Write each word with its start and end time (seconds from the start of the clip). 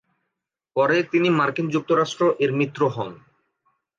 পরে 0.75 0.97
তিনি 1.03 1.27
মার্কিন 1.29 1.67
যুক্তরাষ্ট্র 1.69 2.23
এর 2.39 2.51
মিত্র 2.53 2.81
হন। 2.89 3.11